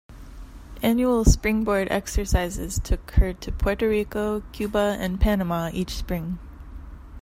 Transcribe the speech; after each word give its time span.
Annual 0.81 1.25
"Springboard" 1.25 1.87
exercises 1.91 2.79
took 2.83 3.11
her 3.21 3.33
to 3.33 3.51
Puerto 3.51 3.87
Rico, 3.87 4.41
Cuba, 4.51 4.97
and 4.99 5.21
Panama 5.21 5.69
each 5.71 5.91
spring. 5.95 6.39